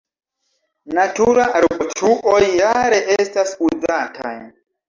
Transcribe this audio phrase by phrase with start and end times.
[0.99, 4.37] Natura arbotruoj rare estas uzataj.